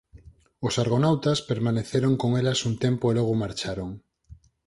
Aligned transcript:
Os 0.67 0.73
Argonautas 0.83 1.39
permaneceron 1.49 2.13
con 2.21 2.29
elas 2.41 2.59
un 2.69 2.73
tempo 2.85 3.05
e 3.07 3.13
logo 3.17 3.33
marcharon. 3.43 3.89